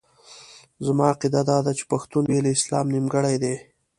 [0.85, 3.55] زما عقیده داده چې پښتون بې له اسلام نیمګړی دی.